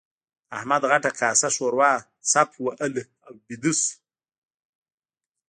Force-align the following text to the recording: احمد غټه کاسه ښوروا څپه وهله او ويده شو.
احمد 0.57 0.81
غټه 0.91 1.09
کاسه 1.19 1.49
ښوروا 1.55 1.93
څپه 2.31 2.57
وهله 2.65 3.03
او 3.25 3.33
ويده 3.45 3.71
شو. 3.83 3.91